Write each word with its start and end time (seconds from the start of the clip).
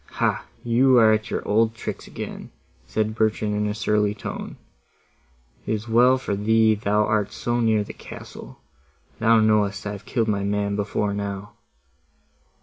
"Hah! 0.13 0.45
you 0.63 0.97
are 0.97 1.13
at 1.13 1.29
your 1.29 1.47
old 1.47 1.75
tricks 1.75 2.07
again," 2.07 2.49
said 2.87 3.13
Bertrand 3.13 3.53
in 3.55 3.67
a 3.67 3.75
surly 3.75 4.15
tone. 4.15 4.57
"It 5.67 5.73
is 5.75 5.87
well 5.87 6.17
for 6.17 6.35
thee 6.35 6.73
thou 6.73 7.05
art 7.05 7.31
so 7.31 7.59
near 7.59 7.83
the 7.83 7.93
castle; 7.93 8.63
thou 9.19 9.39
knowest 9.41 9.85
I 9.85 9.91
have 9.91 10.05
killed 10.05 10.27
my 10.27 10.43
man 10.43 10.75
before 10.75 11.13
now." 11.13 11.53